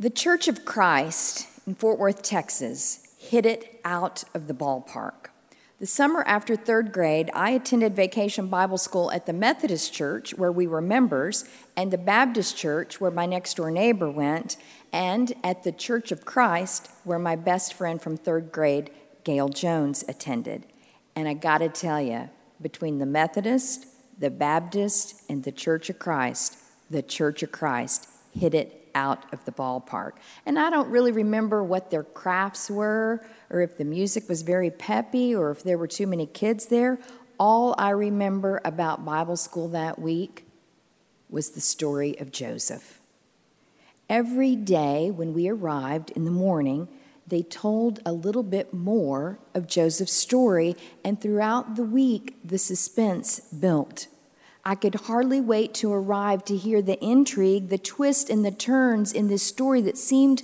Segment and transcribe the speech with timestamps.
[0.00, 5.30] The Church of Christ in Fort Worth, Texas, hit it out of the ballpark.
[5.80, 10.52] The summer after third grade, I attended vacation Bible school at the Methodist church, where
[10.52, 14.56] we were members, and the Baptist church, where my next door neighbor went,
[14.92, 18.90] and at the Church of Christ, where my best friend from third grade,
[19.24, 20.64] Gail Jones, attended.
[21.16, 22.30] And I gotta tell you,
[22.62, 23.86] between the Methodist,
[24.16, 26.56] the Baptist, and the Church of Christ,
[26.88, 30.12] the Church of Christ hit it out of the ballpark.
[30.46, 34.70] And I don't really remember what their crafts were, or if the music was very
[34.70, 36.98] peppy, or if there were too many kids there.
[37.38, 40.44] All I remember about Bible school that week
[41.30, 43.00] was the story of Joseph.
[44.08, 46.88] Every day when we arrived in the morning,
[47.26, 50.74] they told a little bit more of Joseph's story,
[51.04, 54.06] and throughout the week, the suspense built.
[54.64, 59.12] I could hardly wait to arrive to hear the intrigue, the twist, and the turns
[59.12, 60.42] in this story that seemed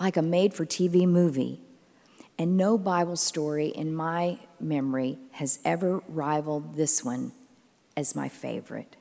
[0.00, 1.60] like a made for TV movie.
[2.38, 7.32] And no Bible story in my memory has ever rivaled this one
[7.96, 8.96] as my favorite.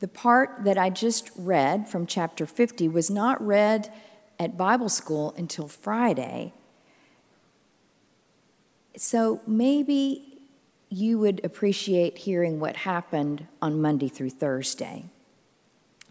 [0.00, 3.92] The part that I just read from chapter 50 was not read
[4.38, 6.52] at Bible school until Friday.
[8.96, 10.27] So maybe
[10.90, 15.04] you would appreciate hearing what happened on Monday through Thursday.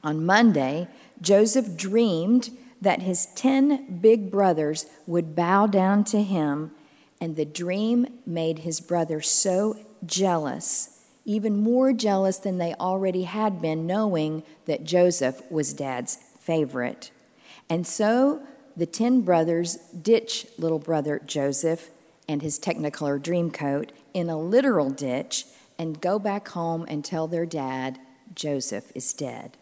[0.04, 0.88] On Monday,
[1.22, 6.72] Joseph dreamed that his 10 big brothers would bow down to him,
[7.20, 13.62] and the dream made his brothers so jealous, even more jealous than they already had
[13.62, 17.12] been, knowing that Joseph was dad's favorite.
[17.70, 18.42] And so
[18.76, 21.90] the 10 brothers ditch little brother Joseph
[22.30, 25.46] and his Technicolor Dreamcoat in a literal ditch
[25.78, 28.00] and go back home and tell their dad
[28.34, 29.58] Joseph is dead.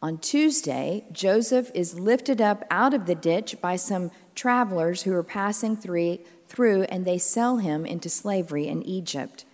[0.00, 5.24] On Tuesday, Joseph is lifted up out of the ditch by some travelers who are
[5.24, 9.44] passing through, and they sell him into slavery in Egypt.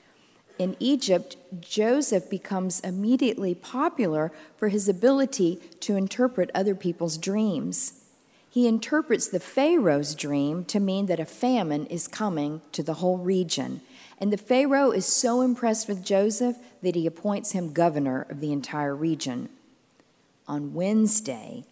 [0.59, 8.05] In Egypt, Joseph becomes immediately popular for his ability to interpret other people's dreams.
[8.51, 13.17] He interprets the Pharaoh's dream to mean that a famine is coming to the whole
[13.17, 13.81] region.
[14.21, 18.53] And the Pharaoh is so impressed with Joseph that he appoints him governor of the
[18.53, 19.49] entire region.
[20.47, 21.65] On Wednesday,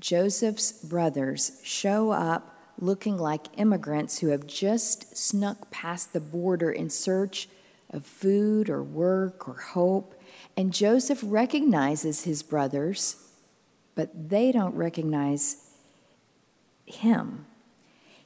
[0.00, 6.88] Joseph's brothers show up looking like immigrants who have just snuck past the border in
[6.88, 7.48] search
[7.90, 10.14] of food or work or hope.
[10.56, 13.16] And Joseph recognizes his brothers,
[13.94, 15.70] but they don't recognize
[16.86, 17.46] him.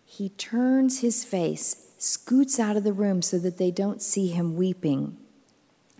[0.05, 4.57] He turns his face, scoots out of the room so that they don't see him
[4.57, 5.17] weeping.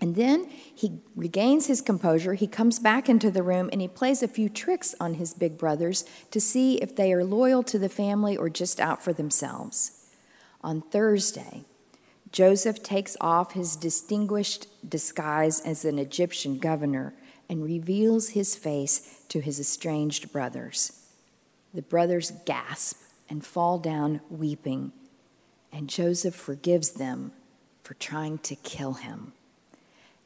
[0.01, 2.33] And then he regains his composure.
[2.33, 5.57] He comes back into the room and he plays a few tricks on his big
[5.57, 10.09] brothers to see if they are loyal to the family or just out for themselves.
[10.61, 11.63] On Thursday,
[12.33, 17.13] Joseph takes off his distinguished disguise as an Egyptian governor
[17.47, 21.07] and reveals his face to his estranged brothers.
[21.73, 22.99] The brothers gasp
[23.29, 24.91] and fall down weeping,
[25.73, 27.31] and Joseph forgives them
[27.81, 29.33] for trying to kill him.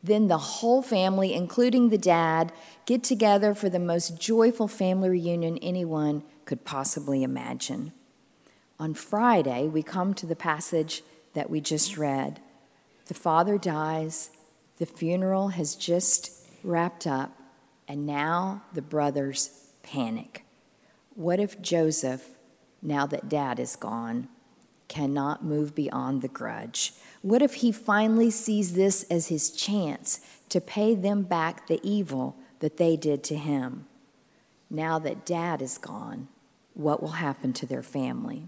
[0.03, 2.51] Then the whole family, including the dad,
[2.85, 7.93] get together for the most joyful family reunion anyone could possibly imagine.
[8.79, 11.01] On Friday, we come to the passage
[11.33, 12.39] that we just read.
[13.07, 14.29] The father dies,
[14.77, 16.31] the funeral has just
[16.63, 17.39] wrapped up,
[17.87, 20.43] and now the brothers panic.
[21.15, 22.29] What if Joseph,
[22.81, 24.29] now that dad is gone,
[24.87, 26.93] cannot move beyond the grudge?
[27.21, 32.37] What if he finally sees this as his chance to pay them back the evil
[32.59, 33.85] that they did to him?
[34.69, 36.27] Now that dad is gone,
[36.73, 38.43] what will happen to their family?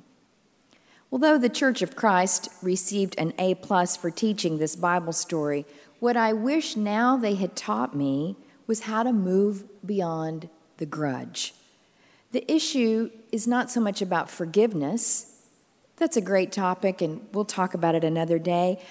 [1.11, 5.65] Although the Church of Christ received an A plus for teaching this Bible story,
[5.99, 8.35] what I wish now they had taught me
[8.67, 11.53] was how to move beyond the grudge.
[12.31, 15.28] The issue is not so much about forgiveness.
[15.99, 18.81] That's a great topic, and we'll talk about it another day.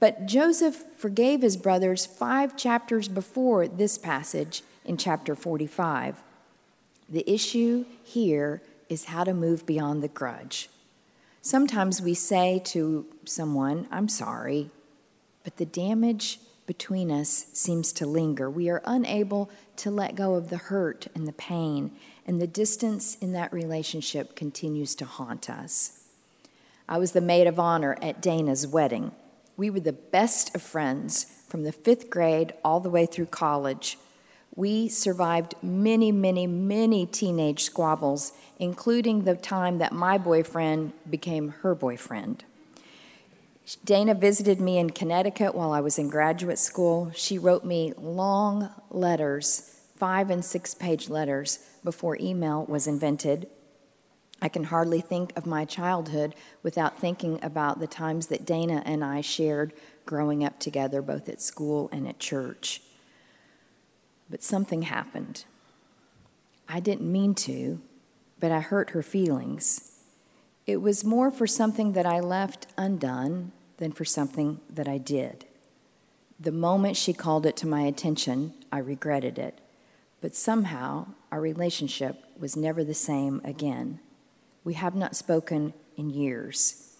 [0.00, 6.22] But Joseph forgave his brothers five chapters before this passage in chapter 45.
[7.08, 10.68] The issue here is how to move beyond the grudge.
[11.40, 14.70] Sometimes we say to someone, I'm sorry,
[15.44, 18.50] but the damage between us seems to linger.
[18.50, 21.92] We are unable to let go of the hurt and the pain
[22.26, 26.05] and the distance in that relationship continues to haunt us.
[26.88, 29.12] I was the maid of honor at Dana's wedding.
[29.56, 33.98] We were the best of friends from the fifth grade all the way through college.
[34.56, 41.74] we survived many, many, many teenage squabbles, including the time that my boyfriend became her
[41.74, 42.42] boyfriend.
[43.84, 47.10] Dana visited me in Connecticut while I was in graduate school.
[47.14, 53.48] She wrote me long letters, five and six page letters, before email was invented.
[54.40, 59.02] I can hardly think of my childhood without thinking about the times that Dana and
[59.02, 59.72] I shared
[60.04, 62.82] growing up together, both at school and at church.
[64.28, 65.44] But something happened.
[66.68, 67.80] I didn't mean to,
[68.38, 69.92] but I hurt her feelings.
[70.66, 75.46] It was more for something that I left undone than for something that I did.
[76.38, 79.60] The moment she called it to my attention, I regretted it.
[80.20, 84.00] But somehow, our relationship was never the same again.
[84.66, 86.92] We have not spoken in years.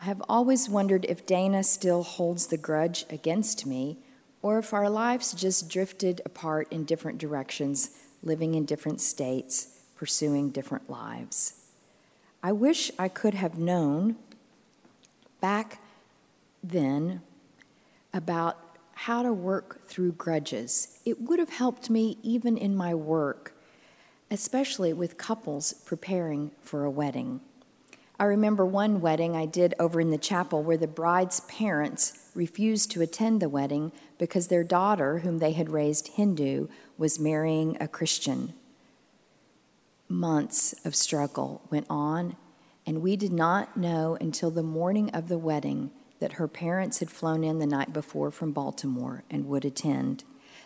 [0.00, 3.98] I have always wondered if Dana still holds the grudge against me
[4.40, 7.90] or if our lives just drifted apart in different directions,
[8.22, 11.66] living in different states, pursuing different lives.
[12.42, 14.16] I wish I could have known
[15.42, 15.82] back
[16.64, 17.20] then
[18.14, 18.56] about
[18.94, 20.98] how to work through grudges.
[21.04, 23.52] It would have helped me even in my work,
[24.30, 27.40] especially with couples preparing for a wedding.
[28.20, 32.90] I remember one wedding I did over in the chapel where the bride's parents refused
[32.90, 36.68] to attend the wedding because their daughter, whom they had raised Hindu,
[36.98, 38.52] was marrying a Christian.
[40.06, 42.36] Months of struggle went on,
[42.84, 47.10] and we did not know until the morning of the wedding that her parents had
[47.10, 50.24] flown in the night before from Baltimore and would attend.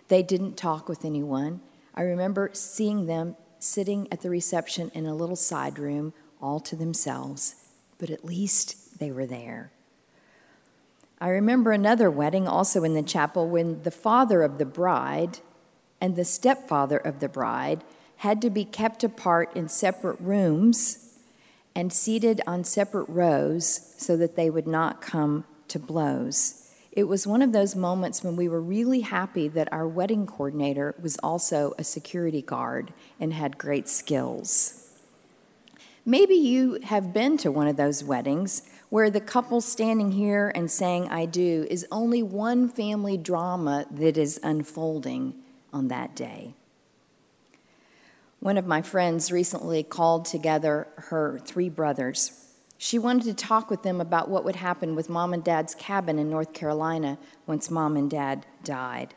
[0.08, 1.60] They didn't talk with anyone.
[1.94, 6.76] I remember seeing them sitting at the reception in a little side room all to
[6.76, 7.56] themselves,
[7.99, 9.72] but at least they were there.
[11.20, 15.38] I remember another wedding also in the chapel when the father of the bride
[16.00, 17.82] and the stepfather of the bride
[18.19, 21.14] had to be kept apart in separate rooms
[21.75, 26.63] and seated on separate rows so that they would not come to blows.
[26.94, 30.94] It was one of those moments when we were really happy that our wedding coordinator
[31.02, 34.88] was also a security guard and had great skills.
[36.06, 40.70] Maybe you have been to one of those weddings where the couple standing here and
[40.70, 45.35] saying, I do, is only one family drama that is unfolding
[45.73, 46.55] on that day.
[48.38, 52.44] One of my friends recently called together her three brothers.
[52.84, 56.19] She wanted to talk with them about what would happen with mom and dad's cabin
[56.19, 57.16] in North Carolina
[57.46, 59.14] once mom and dad died.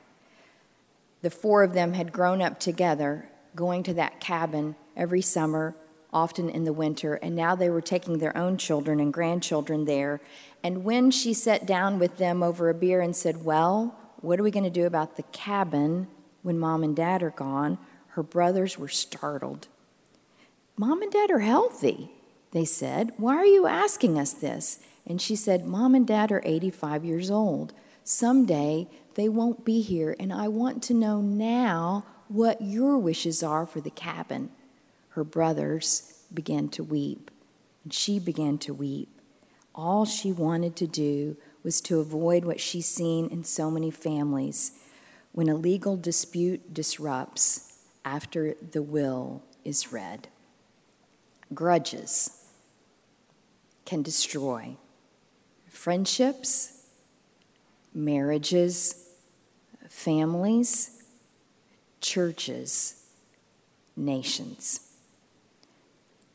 [1.22, 3.28] The four of them had grown up together,
[3.58, 5.76] going to that cabin every summer
[6.14, 10.22] often in the winter, and now they were taking their own children and grandchildren there.
[10.64, 14.44] And when she sat down with them over a beer and said, Well, what are
[14.44, 16.08] we going to do about the cabin
[16.42, 17.80] when mom and dad are gone?
[18.12, 19.68] Her brothers were startled.
[20.78, 22.14] Mom and dad are healthy,
[22.58, 23.12] they said.
[23.18, 24.80] Why are you asking us this?
[25.06, 27.74] And she said, Mom and dad are 85 years old.
[28.04, 33.66] Someday they won't be here, and I want to know now what your wishes are
[33.66, 34.50] for the cabin
[35.12, 37.32] her brothers began to weep,
[37.84, 39.10] and she began to weep.
[39.74, 44.74] All she wanted to do was to avoid what she's seen in so many families
[45.32, 50.28] when a legal dispute disrupts after the will is read.
[51.52, 52.37] Grudges
[53.88, 54.76] can destroy
[55.70, 56.84] friendships,
[57.94, 59.08] marriages,
[59.88, 61.02] families,
[62.02, 63.06] churches,
[63.96, 64.92] nations.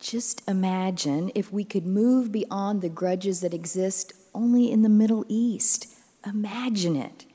[0.01, 5.27] Just imagine if we could move beyond the grudges that exist only in the Middle
[5.29, 5.95] East.
[6.27, 7.27] Imagine it.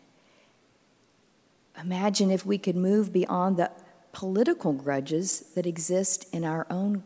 [1.80, 3.70] Imagine if we could move beyond the
[4.14, 7.04] political grudges that exist in our own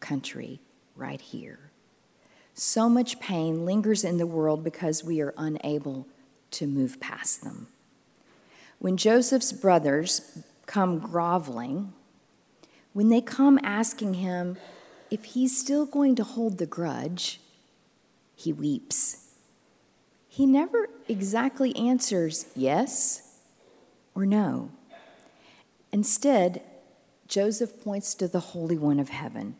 [0.00, 0.60] country
[0.96, 1.71] right here.
[2.54, 6.06] So much pain lingers in the world because we are unable
[6.52, 7.68] to move past them.
[8.78, 11.92] When Joseph's brothers come groveling,
[12.92, 14.58] when they come asking him
[15.10, 17.40] if he's still going to hold the grudge,
[18.34, 19.28] he weeps.
[20.28, 23.38] He never exactly answers yes
[24.14, 24.70] or no.
[25.92, 26.62] Instead,
[27.28, 29.56] Joseph points to the Holy One of Heaven.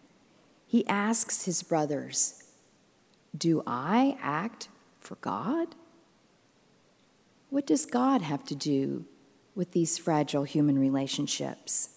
[0.66, 2.41] He asks his brothers,
[3.36, 4.68] Do I act
[5.00, 5.74] for God?
[7.50, 9.04] What does God have to do
[9.54, 11.90] with these fragile human relationships?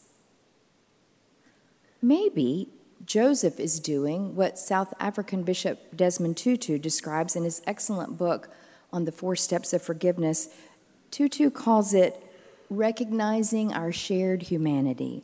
[2.01, 2.69] Maybe
[3.05, 8.49] Joseph is doing what South African Bishop Desmond Tutu describes in his excellent book
[8.91, 10.49] on the four steps of forgiveness.
[11.11, 12.21] Tutu calls it
[12.69, 15.23] recognizing our shared humanity.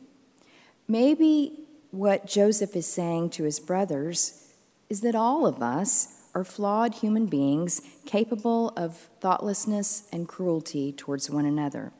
[0.86, 4.41] Maybe what Joseph is saying to his brothers
[4.92, 11.30] is that all of us are flawed human beings capable of thoughtlessness and cruelty towards
[11.30, 11.92] one another.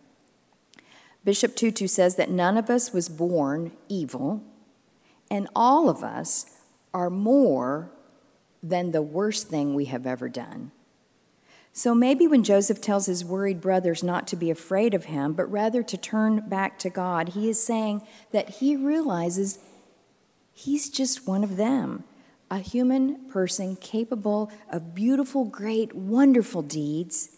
[1.25, 4.43] Bishop Tutu says that none of us was born evil,
[5.31, 6.59] and all of us
[6.93, 7.91] are more
[8.63, 10.71] than the worst thing we have ever done.
[11.73, 15.51] So maybe when Joseph tells his worried brothers not to be afraid of him, but
[15.51, 19.61] rather to turn back to God, he is saying that he realizes
[20.53, 22.05] he's just one of them,
[22.53, 27.31] a human person capable of beautiful, great, wonderful deeds,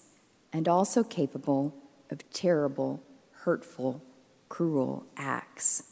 [0.52, 1.73] and also capable
[2.11, 4.02] of terrible, hurtful,
[4.49, 5.85] cruel acts.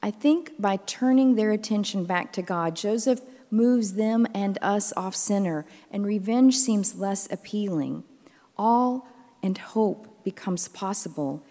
[0.00, 5.16] I think by turning their attention back to God, Joseph moves them and us off
[5.16, 8.04] center, and revenge seems less appealing.
[8.56, 9.08] All
[9.42, 11.44] and hope becomes possible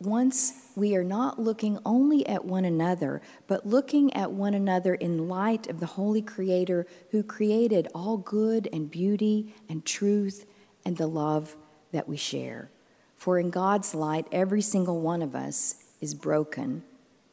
[0.00, 5.28] once we are not looking only at one another, but looking at one another in
[5.28, 10.46] light of the Holy Creator who created all good and beauty and truth
[10.84, 11.56] and the love
[11.92, 12.70] that we share.
[13.16, 16.82] For in God's light, every single one of us is broken,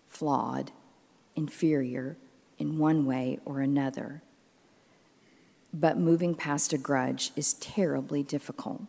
[0.07, 0.71] flawed,
[1.35, 2.17] inferior,
[2.57, 4.21] in one way or another.
[5.73, 8.83] But moving past a grudge is terribly difficult.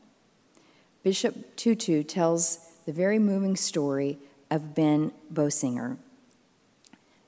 [1.03, 4.19] Bishop Tutu tells the very moving story
[4.51, 5.97] of Ben Bosinger.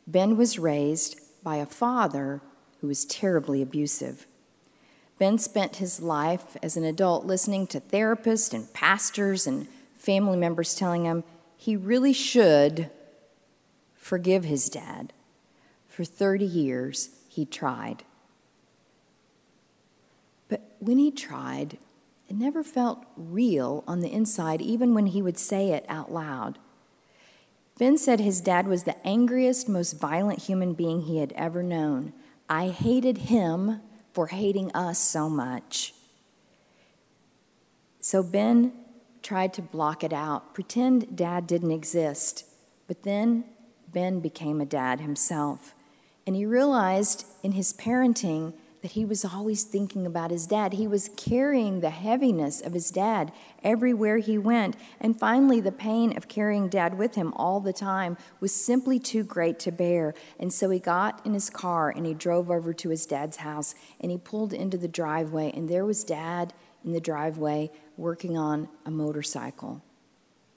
[0.06, 2.40] Ben was raised by a father
[2.80, 4.26] who was terribly abusive.
[5.18, 10.74] Ben spent his life as an adult listening to therapists and pastors and family members
[10.74, 11.24] telling him
[11.56, 12.90] he really should
[13.94, 15.12] forgive his dad
[15.88, 18.02] for 30 years, he tried.
[20.48, 21.78] But when he tried,
[22.28, 26.58] it never felt real on the inside, even when he would say it out loud.
[27.78, 32.12] Ben said his dad was the angriest, most violent human being he had ever known.
[32.48, 33.80] I hated him
[34.12, 35.92] for hating us so much.
[38.00, 38.72] So Ben
[39.22, 42.44] tried to block it out, pretend dad didn't exist.
[42.86, 43.44] But then
[43.92, 45.74] Ben became a dad himself.
[46.26, 48.54] And he realized in his parenting
[48.84, 50.74] that he was always thinking about his dad.
[50.74, 54.76] He was carrying the heaviness of his dad everywhere he went.
[55.00, 59.24] And finally, the pain of carrying dad with him all the time was simply too
[59.24, 60.12] great to bear.
[60.38, 63.74] And so he got in his car and he drove over to his dad's house
[64.02, 65.50] and he pulled into the driveway.
[65.56, 66.52] And there was dad
[66.84, 69.82] in the driveway working on a motorcycle.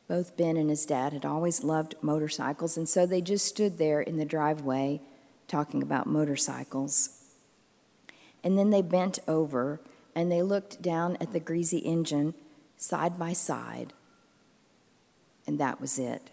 [0.10, 4.02] Both Ben and his dad had always loved motorcycles, and so they just stood there
[4.02, 5.00] in the driveway
[5.48, 7.27] talking about motorcycles.
[8.48, 9.82] And then they bent over
[10.16, 12.34] and they looked down at the greasy engine
[12.78, 13.92] side by side,
[15.46, 16.30] and that was it.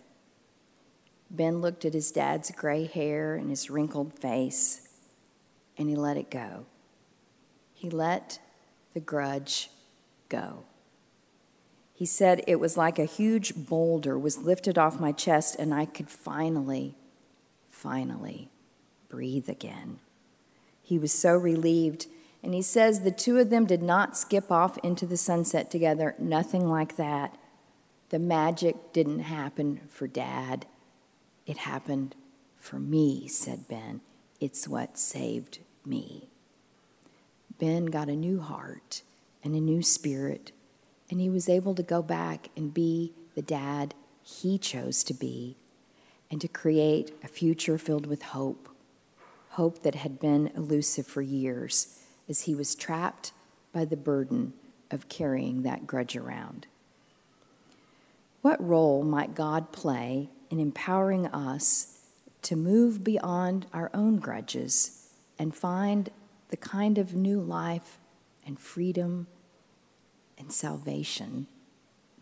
[1.29, 4.87] Ben looked at his dad's gray hair and his wrinkled face,
[5.77, 6.67] and he let it go.
[7.73, 8.39] He let
[8.93, 9.69] the grudge
[10.29, 10.63] go.
[11.95, 15.85] He said it was like a huge boulder was lifted off my chest, and I
[15.85, 16.95] could finally,
[17.73, 18.51] finally
[19.09, 19.99] breathe again.
[20.85, 22.07] He was so relieved.
[22.43, 26.15] And he says the two of them did not skip off into the sunset together,
[26.19, 27.37] nothing like that.
[28.11, 30.67] The magic didn't happen for dad,
[31.47, 32.15] it happened
[32.59, 34.03] for me, said Ben.
[34.41, 36.29] It's what saved me.
[37.59, 39.03] Ben got a new heart
[39.43, 40.53] and a new spirit,
[41.11, 45.57] and he was able to go back and be the dad he chose to be
[46.31, 48.69] and to create a future filled with hope
[49.55, 53.33] hope that had been elusive for years as he was trapped
[53.73, 54.53] by the burden
[54.91, 56.67] of carrying that grudge around.
[58.43, 62.01] What role might God play in empowering us
[62.43, 65.09] to move beyond our own grudges
[65.39, 66.11] and find
[66.49, 67.99] the kind of new life
[68.45, 69.29] and freedom
[70.37, 71.47] and salvation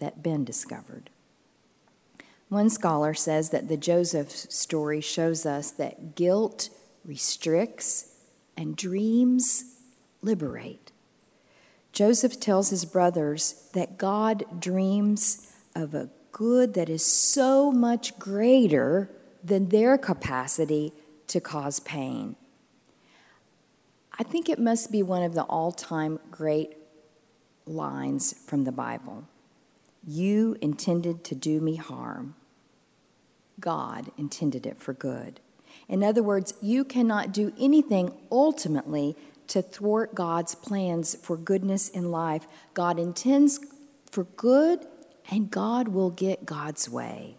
[0.00, 1.08] that Ben discovered?
[2.50, 6.68] One scholar says that the Joseph story shows us that guilt
[7.04, 8.14] restricts,
[8.56, 9.76] and dreams
[10.20, 10.92] liberate.
[11.92, 19.10] Joseph tells his brothers that God dreams of a good that is so much greater
[19.44, 20.92] than their capacity
[21.26, 22.36] to cause pain.
[24.18, 26.76] I think it must be one of the all time great
[27.66, 29.24] lines from the Bible.
[30.06, 32.34] You intended to do me harm,
[33.60, 35.40] God intended it for good.
[35.92, 39.14] In other words, you cannot do anything ultimately
[39.48, 42.46] to thwart God's plans for goodness in life.
[42.72, 43.60] God intends
[44.10, 44.86] for good
[45.30, 47.36] and God will get God's way.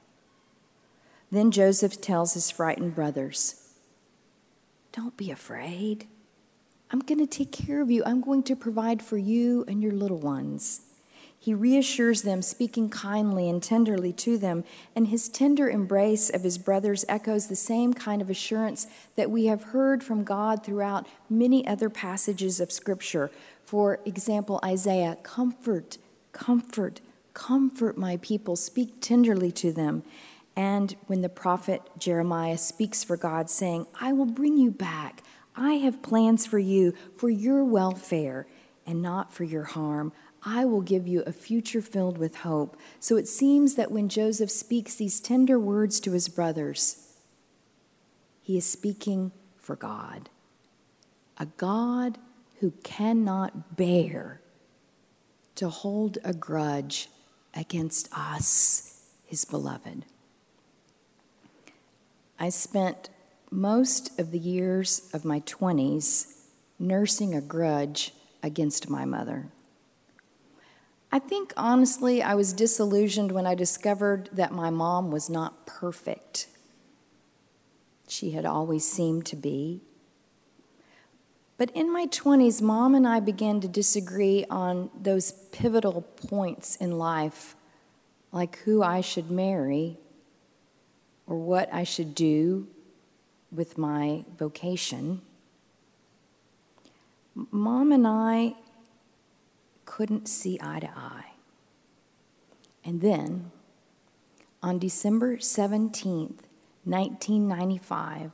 [1.32, 3.56] Then Joseph tells his frightened brothers,
[4.92, 6.06] Don't be afraid.
[6.92, 8.04] I'm going to take care of you.
[8.06, 10.82] I'm going to provide for you and your little ones.
[11.44, 14.64] He reassures them, speaking kindly and tenderly to them,
[14.96, 19.48] and his tender embrace of his brothers echoes the same kind of assurance that we
[19.48, 23.30] have heard from God throughout many other passages of Scripture.
[23.66, 25.98] For example, Isaiah, comfort,
[26.32, 27.02] comfort,
[27.34, 30.04] comfort my people, speak tenderly to them.
[30.56, 35.22] And when the prophet Jeremiah speaks for God, saying, I will bring you back,
[35.58, 38.48] I have plans for you, for your welfare,
[38.88, 40.14] and not for your harm.
[40.46, 42.78] I will give you a future filled with hope.
[43.00, 47.14] So it seems that when Joseph speaks these tender words to his brothers,
[48.42, 50.30] he is speaking for God,
[51.38, 52.18] a God
[52.60, 54.42] who cannot bear
[55.56, 57.10] to hold a grudge
[57.54, 60.06] against us, his beloved.
[62.40, 63.10] I spent
[63.50, 66.40] most of the years of my 20s
[66.80, 69.48] nursing a grudge against my mother.
[71.14, 76.48] I think honestly, I was disillusioned when I discovered that my mom was not perfect.
[78.08, 79.82] She had always seemed to be.
[81.56, 86.98] But in my 20s, mom and I began to disagree on those pivotal points in
[86.98, 87.56] life,
[88.32, 90.00] like who I should marry
[91.28, 92.68] or what I should do
[93.52, 95.22] with my vocation.
[97.36, 98.56] Mom and I
[99.86, 101.32] couldn't see eye to eye.
[102.84, 103.52] And then,
[104.62, 106.40] on December 17th,
[106.86, 108.32] 1995,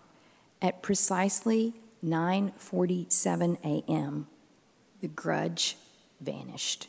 [0.61, 4.27] at precisely 9:47 a.m.,
[5.01, 5.77] the grudge
[6.19, 6.87] vanished.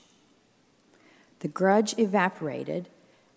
[1.41, 2.89] The grudge evaporated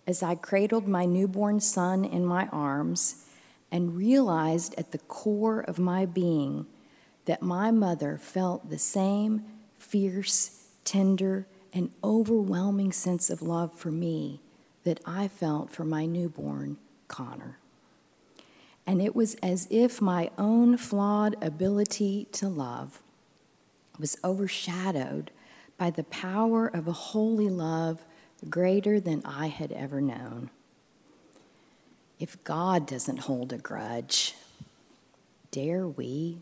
[0.06, 3.24] as I cradled my newborn son in my arms
[3.70, 6.66] and realized at the core of my being
[7.24, 9.44] that my mother felt the same
[9.78, 14.40] fierce tender, and overwhelming sense of love for me
[14.84, 16.76] that I felt for my newborn,
[17.08, 17.58] Connor.
[18.86, 23.02] And it was as if my own flawed ability to love
[23.98, 25.30] was overshadowed
[25.78, 28.04] by the power of a holy love
[28.48, 30.50] greater than I had ever known.
[32.18, 34.34] If God doesn't hold a grudge,
[35.50, 36.38] dare we?